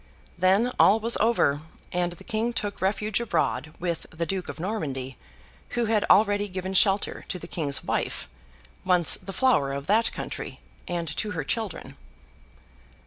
Then, 0.35 0.71
all 0.79 0.99
was 0.99 1.15
over; 1.17 1.61
and 1.91 2.13
the 2.13 2.23
King 2.23 2.53
took 2.53 2.81
refuge 2.81 3.19
abroad 3.19 3.75
with 3.79 4.07
the 4.09 4.25
Duke 4.25 4.49
of 4.49 4.59
Normandy, 4.59 5.15
who 5.77 5.85
had 5.85 6.05
already 6.09 6.47
given 6.47 6.73
shelter 6.73 7.23
to 7.27 7.37
the 7.37 7.45
King's 7.45 7.83
wife, 7.83 8.27
once 8.83 9.13
the 9.13 9.31
Flower 9.31 9.71
of 9.73 9.85
that 9.85 10.11
country, 10.11 10.59
and 10.87 11.07
to 11.17 11.31
her 11.37 11.43
children. 11.43 11.97